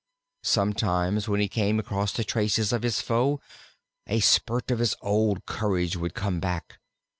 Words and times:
Sometimes 0.41 1.29
when 1.29 1.39
he 1.39 1.47
came 1.47 1.77
across 1.77 2.11
the 2.11 2.23
traces 2.23 2.73
of 2.73 2.81
his 2.81 3.01
foe, 3.01 3.39
a 4.07 4.19
spurt 4.19 4.71
of 4.71 4.79
his 4.79 4.95
old 4.99 5.45
courage 5.45 5.95
would 5.95 6.15
come 6.15 6.39
back. 6.39 6.79